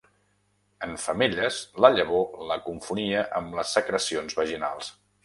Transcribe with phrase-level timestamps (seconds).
[0.85, 4.91] En femelles, la llavor la confonia amb les secrecions vaginals.